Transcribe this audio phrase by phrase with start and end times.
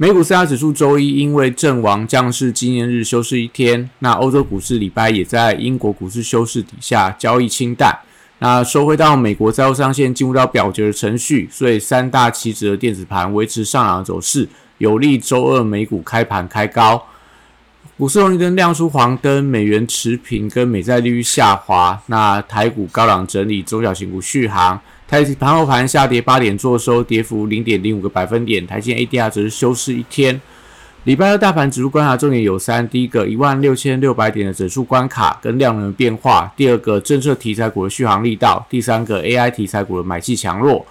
[0.00, 7.98] 美股四大指数周一因为阵亡将士纪念日休市一天，那欧洲股市礼拜也在英国股市休市底下交易清淡。
[8.38, 14.48] 那收回到美国债务上限进入到表决的程序，所以三大期指的电子盘维持上扬走势，
[14.78, 17.04] 有利周二美股开盘开高。
[17.96, 22.00] 股市红绿灯亮出黄灯，美元持平，跟美债利率下滑。
[22.06, 24.80] 那台股高档整理，中小型股续航。
[25.08, 28.66] 台盘后盘下跌八点，做收跌幅零点零五个百分点。
[28.66, 30.38] 台积 ADR 只是休市一天。
[31.04, 40.84] 礼拜二大盘指数观察重点有三：第一个一万六千六百点的整数关卡跟量能变化；第二个政策题材股的续航力道；第三个 AI 题材股的买气强弱。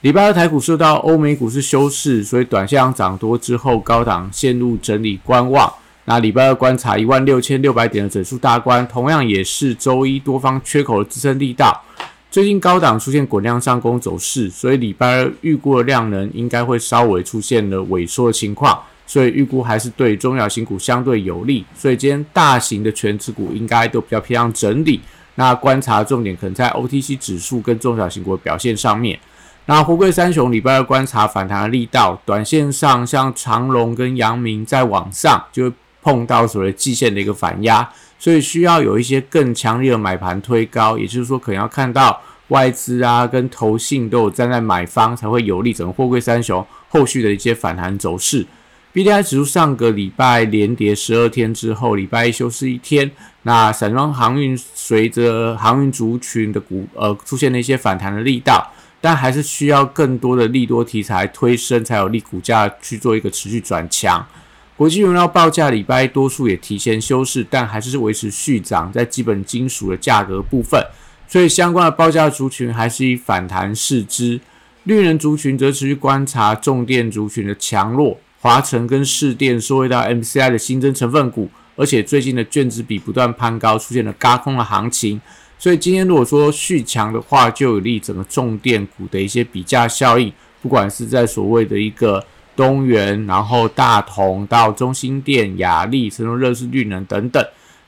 [0.00, 5.72] 礼拜二台股受到欧美股市休市，所以短线涨多之后，高档陷入整理观望。
[6.06, 11.80] 那礼拜二观察一万六千六百点的整数大关，同样也是周一多方缺口的支撑力道。
[12.32, 21.62] 最近高档出现滚量上攻走势，所以礼拜二预估的量能应该会稍微出现了萎缩的情况，所以预估还是对中小型股相对有利。
[21.74, 24.98] 所以今天大型的全指股应该都比较偏向整理。
[25.34, 29.20] 那观察重点可能在 OTC 指数跟中小型股的表现上面。
[29.66, 37.86] 那货柜三雄礼拜二观察反弹的力道，短线上像长隆跟阳明在往上就会碰到所谓季线的一个反压。
[38.22, 48.46] 所以需要有一些更强烈的买盘推高，也就是说，可能要看到外资啊跟投信都有站在买方，才会有利整个货柜三雄后续的一些反弹走势。
[48.92, 53.10] B D I 指数上个礼拜连跌十二天之后，礼拜一休市一天。
[53.42, 64.24] 那散装航运随着航运族群的股呃出现了一些反弹的力道，但还是需要更多的利多题材推升，才有利股价去做一个持续转强。
[64.74, 70.82] 国际原料报价礼拜多数也提前休市，但还是维持续涨，在基本金属的价格部分，
[71.28, 74.40] 所以相关的报价族群还是以反弹视之。
[74.84, 85.20] 绿能族群则持续观察重电族群的强弱，华晨跟市电收回到 MCI 的新增成分股，而且最近的卷子比不断攀高，出现了嘎空的行情，
[85.58, 92.24] 所以今天如果说续强的话，就有利整个重电股的一些比价效应，不管是在所谓的一个。
[92.54, 97.44] 东元，然后大同到中心电、雅力、神州热势、绿能等等。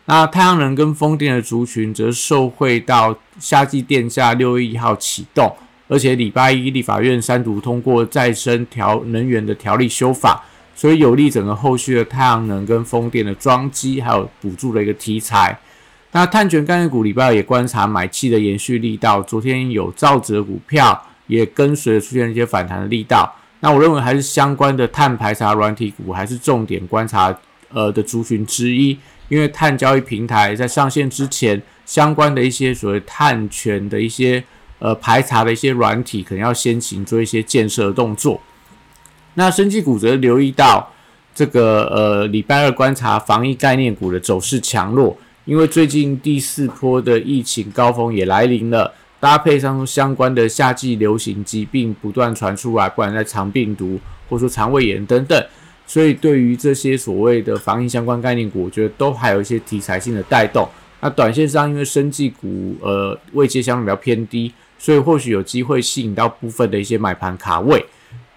[0.06, 5.50] 那太阳能跟风电的族群则受惠到夏季电价六月一号启动，
[5.88, 15.58] 而且礼拜一立法院三读通过再生调能源的条例修法，所以有利整个后续的太阳能跟风电的装机还有补助的一个题材。
[16.12, 23.34] 那碳权概念股礼拜也观察买气的延续力道，昨天有造纸的股票也跟随出现一些反弹的力道。
[23.64, 27.34] 那我认为还是相关的碳排查软体股还是重点观察
[27.72, 28.90] 呃的族群之一，
[29.30, 34.44] 因为碳交易平台在上线之前，相关的一些所谓碳权的一些
[34.80, 38.38] 呃排查的一些软体，可能要先行做一些建设动作。
[39.32, 40.92] 那生技股则留意到
[41.34, 45.16] 这个呃礼拜二观察防疫概念股的走势强弱，
[45.46, 48.92] 因为最近第四波的疫情高峰也来临了。
[49.24, 53.98] 搭配上相关的夏季流行疾病不断传出来，不管在肠病毒
[54.28, 55.42] 或者说肠胃炎等等，
[55.86, 60.68] 所以对于这些所谓的防疫相关概念股，我觉得都还有一些题材性的带动。
[61.00, 67.82] 那短线上，因为生技股呃位阶相对比较偏低，所以或许有机会吸引到部分的一些买盘卡位。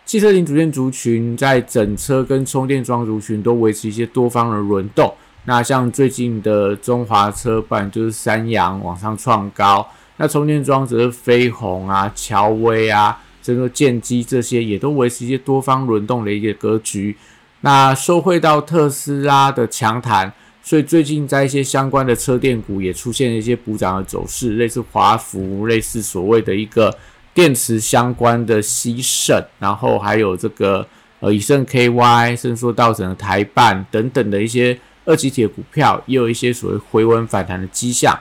[0.05, 5.13] 汽车零组件族群在整车跟充电桩族群都维持一些多方的轮动。
[5.43, 9.85] 那像最近的中华车板就是三阳往上创高。
[10.17, 17.15] 那充电桩则是飞鸿啊、乔威啊、这个建机这些也都维持一些多方轮动的一个格局。
[17.61, 20.31] 那受惠到特斯拉的强弹，
[20.61, 26.95] 所以最近在一些相关的车电股也出现了一些补涨的走势，类似华福、类似所谓的一个
[27.33, 30.85] 电池相关的西盛，然后还有这个
[31.19, 38.17] 呃以盛 KY，甚至说到整个台办等等的一些二级体的股票，也有一些所谓回稳反弹的迹象。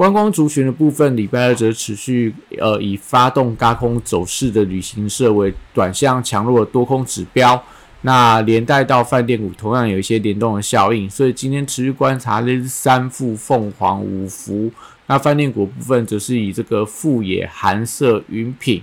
[0.00, 7.62] 观光族群的部分，礼拜二则持续呃以发动高空走势的旅行社为短向强弱的多空指标，
[8.00, 14.72] 那连带到饭店股同样有一些联动的效应，所以今天持续观察的三富、凤凰、五福，
[15.06, 18.82] 那饭店股部分则是以这个富野、韩舍、云品，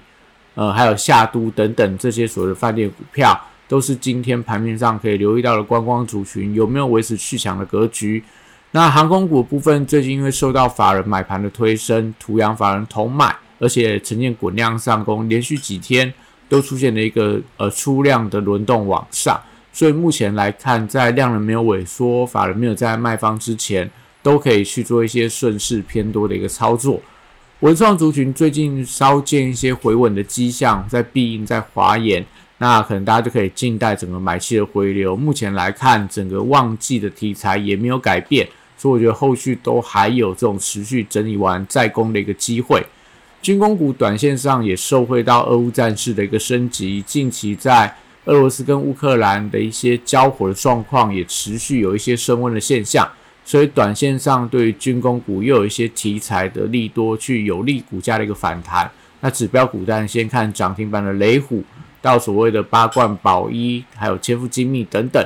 [0.54, 3.36] 呃还有夏都等等这些所谓的饭店股票
[3.68, 8.24] 都是今天盘面上可以留意到的观光族群有没有维持续强的格局。
[8.72, 16.14] 那航空股部分最近因为受到法人买盘的推升，图阳法人同买，而且呈现滚量上攻，连续几天
[16.50, 19.40] 都出现了一个呃出量的轮动往上，
[19.72, 23.90] 所以目前来看，在量能没有萎缩，法人没有在卖方之前，
[24.22, 27.02] 都可以去做一些顺势偏多的一个操作。
[27.62, 32.24] 文创族群最近稍见一些回稳的迹象，在必应在华研，
[32.60, 35.16] 那可能大家就可以静待整个买气的回流。
[35.16, 38.48] 目前来看，整个旺季的题材也没有改变。
[38.78, 42.86] 所以我觉得后续都还有这种持续整理完再攻的一个机会。
[43.42, 47.96] 军工股短线上也受惠到俄乌战事的一个升级，近期在
[48.26, 53.10] 俄罗斯跟乌克兰的一些交火的状况也持续有一些升温的现象，
[53.46, 58.90] 所以短线上对军工股又有一些题材的利多去有利股价的一个反弹。
[59.22, 61.64] 那指标股单先看涨停板的雷虎，
[62.08, 65.22] 到所谓的八冠宝一，还有千富精密等等。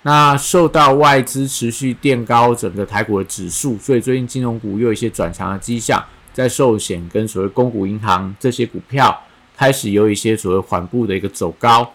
[0.00, 6.02] 那受到外资持续垫高整个台股的指数，所以最近金融股又有一些转强的迹象，
[6.32, 9.14] 在寿险跟所谓公股银行这些股票
[9.54, 11.88] 开始有一些所谓缓步的一个走高。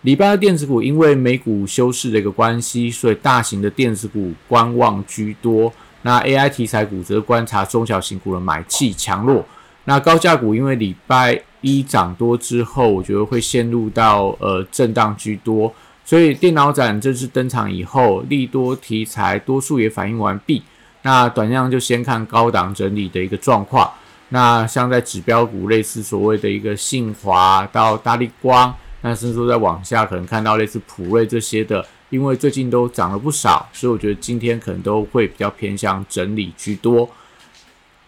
[0.00, 5.70] 礼拜二电子股因为美股休市的一个关系，所以大型的电子股观望居多。
[6.02, 9.44] 那 AI 题材股则观察中小型股的买气强弱。
[9.84, 15.74] 那高价股因为礼拜一涨多之后，我觉得会陷入到呃震荡居多。
[16.04, 20.62] 所以电脑展正式登场以后，利多题材多数也反应完毕。
[21.02, 23.90] 那短量就先看高档整理的一个状况。
[24.28, 28.72] 那像在指标股，类似所谓的一个信华到大力光，
[29.02, 37.08] 那甚至说在往下可能看到类似普瑞这些的，因为最近都涨了不少，所以我觉得今天可能都会比较偏向整理居多。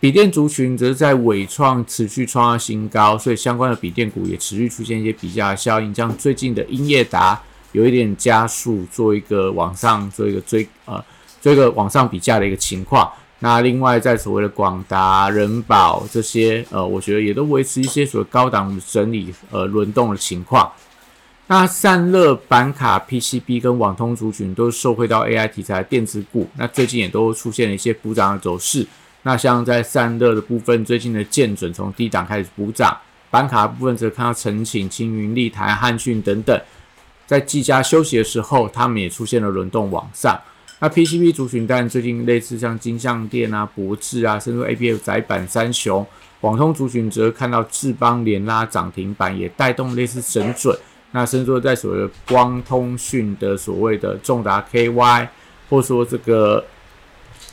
[0.00, 7.40] 笔电族群则是在伟创持续创下新高，所以相关的笔电股也持续出现一些比价效应，像最近的英业达。
[7.72, 11.04] 有一点加速，做一个往上做一个追呃，
[11.38, 13.06] 做一个往上比价的一个情况。
[13.40, 20.72] 那另外在所谓的广达、人保这些呃，我觉得也都维持一些所谓高档整理呃轮动的情况。
[21.46, 28.86] 那散热板卡、PCB 跟网通族群都受惠到 AI 题材电子股，那最近也都出现了一些补涨的走势。
[29.22, 32.96] 那像在散热的部分，最近的建准从低档开始补涨，
[33.30, 36.60] 板卡部分则看到晨寝、青云、立台、汉讯等等。
[37.26, 40.40] 在技嘉休息的时候，他们也出现了轮动往上。
[40.80, 46.06] 那 PCB 族群，但最近类似像金相电啊、博智啊，甚至 ABF 窄板三雄，
[46.40, 50.78] 网通族群则看到智邦连拉涨停板，也带动类似神准。
[51.10, 55.28] 那甚至在所谓的光通讯的所谓的重达 KY，
[55.68, 56.64] 或说这个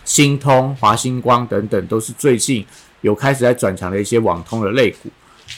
[0.05, 2.65] 星通、华星光等等，都是最近
[3.01, 5.09] 有开始在转强的一些网通的类股。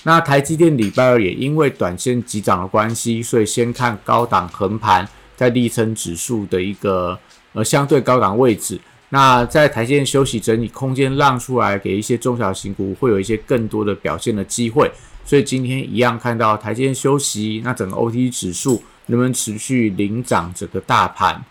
[0.04, 7.18] 那台积电礼拜二也因为短线急涨的关系，所以先看高档横盘，在力撑指数的一个
[7.54, 8.80] 呃相对高档位置。
[9.10, 14.92] 那在台积电休息整理空间让出来，给一些中小型股会有一些更多的表现的机会。
[15.24, 21.42] 所以今天一样看到台积电休息，那整个 OT 指数能不能持续领涨整个大盘？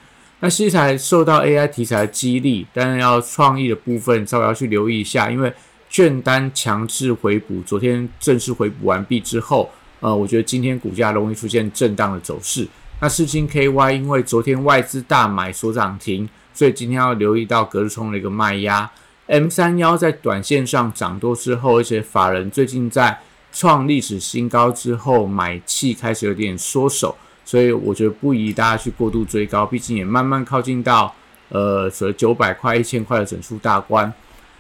[0.41, 5.53] 那西材受到 AI 题材的激励，当然要创意的部分稍微要去留意一下，因为。
[5.89, 12.67] 券单强制回补，昨天正式回补完毕之后，呃，我觉得今天股价容易出现震荡的走势。
[13.01, 18.91] 那四星 KY 因为昨天外资大买所涨停，所以今天要留意到隔日冲的一个卖压。
[19.27, 23.21] M 三幺在短线上涨多之后，而且法人最近在
[23.53, 31.15] 创历史新高之后，买气开始有点缩手，所以我觉得不宜大家去过度追高，毕竟也慢慢靠近到
[31.49, 34.13] 呃所谓九百块、一千块的整数大关。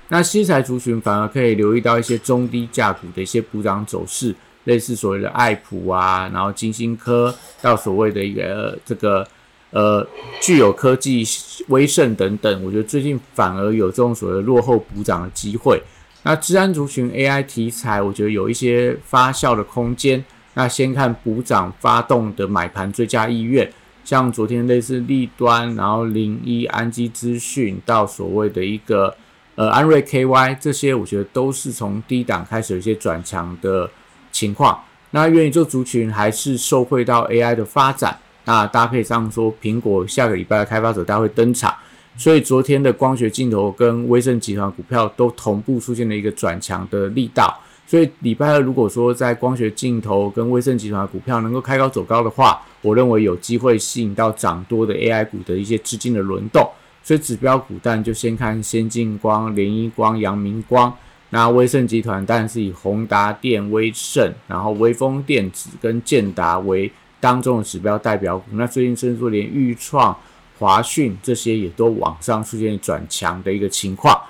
[0.08, 9.26] 那西材族群反而可以留意到一些中低价股的一些补涨走势，类似所谓的爱普啊，然后金星科到所谓的一个这个
[9.70, 10.06] 呃
[10.40, 11.26] 具有科技
[11.66, 15.82] 威盛等等，我觉得最近反而有这种所谓的落后补涨的机会。
[16.22, 20.24] 那治安族群 AI 题材，我觉得有一些发酵的空间。
[20.56, 23.70] 那先看补涨发动的买盘最佳意愿，
[24.04, 29.14] 像昨天类似立端，然后零一安基资讯到所谓的一个。
[29.54, 33.88] 呃，安瑞 KY 这些，我觉得都是从低档开始有一些转强的
[34.30, 34.78] 情况。
[35.12, 38.18] 那愿意做族群还是受惠到 AI 的发展。
[38.44, 41.74] 那搭配上说，苹果下个礼拜的开发者大会登场，
[42.18, 47.58] 所以昨天的光学镜头跟威盛集团股票都同步出现了一个转强的力道。
[47.86, 56.68] 所以礼拜二如果说在光学镜头跟威盛集团股票能够开高走高的话，我认为有机会吸引到涨多的 AI 股的一些资金的轮动。
[57.04, 60.92] 所以指标股，但就先看先进光、联一光、阳明光。
[61.30, 66.90] 那威盛集团当然是以宏达电、威盛，然后威风电子跟建达为
[67.20, 68.44] 当中的指标代表股。
[68.54, 70.16] 那最近甚至连豫创、
[70.58, 74.20] 华讯这些也都往上出现转强的一个情况。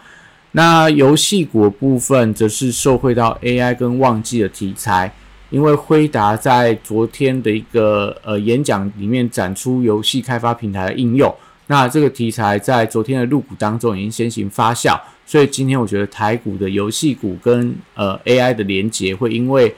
[0.57, 5.13] 那游戏股部分则是受惠到 AI 跟旺季的题材，
[5.51, 11.33] 因为辉达在昨天的一个呃演讲里面展出游戏开发平台的应用，
[11.67, 19.75] 那这个题材在昨天的入股当中已经先行发酵，所以今天我觉得台股的游戏股跟呃 AI 的连接会因为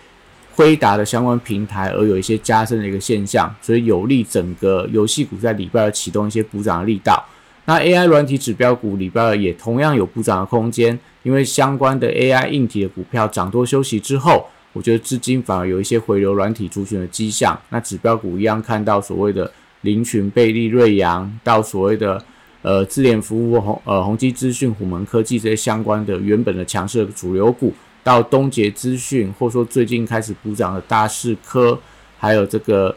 [0.54, 7.26] 辉达的相关平台而有一些加深的一个现象，所以有利整个游戏股在礼拜二启动一些补涨的力道。
[7.68, 17.60] 那 AI 软体指标股礼拜二也同样有补涨的空间，因为相关的 AI 硬体的股票涨多休息之后，我觉得资金反而有一些回流软体族群的迹象。
[17.68, 22.18] 那指标股一样看到所谓的林群、贝利、瑞阳，到所谓的
[22.62, 31.78] 呃智联服务、红呃宏基资讯、虎门科技这些相关的原本的强势的主流股，到东杰资讯，或说最近开始补涨的大势科，
[32.16, 32.96] 还有这个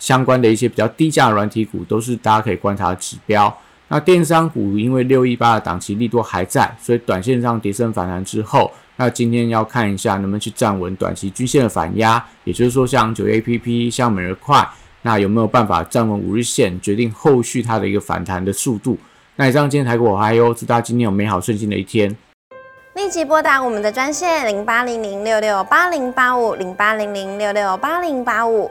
[0.00, 3.56] 相关的一些比较低价软体股，都是大家可以观察的指标。
[3.92, 14.64] 那电商股因为六一八的档期力度还在，所以短线上跌升反弹之后，那今天要看一下能不能去站稳短期均线的反压，也就是说像九月 A P P、像每日快，
[15.02, 18.96] 那有没有办法站稳五日线，决定后续它的一个反弹的速度？
[19.34, 22.16] 那以上今天台股我还有祝大家今天有美好顺心的一天。
[22.94, 28.70] 立即拨打我们的专线零八零零六六八零八五零八零零六六八零八五。